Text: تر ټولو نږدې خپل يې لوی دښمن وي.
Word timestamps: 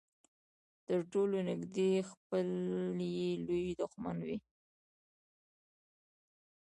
تر 0.87 0.99
ټولو 1.11 1.37
نږدې 1.49 1.91
خپل 2.11 2.39
يې 3.17 3.29
لوی 3.45 3.65
دښمن 3.81 4.17
وي. 4.27 4.37